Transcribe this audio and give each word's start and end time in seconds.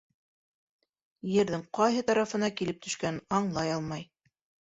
Ерҙең 1.31 1.65
ҡайһы 1.79 2.01
тарафына 2.09 2.49
килеп 2.61 2.81
төшкәнен 2.87 3.21
аңлай 3.41 3.77
алмай. 3.77 4.09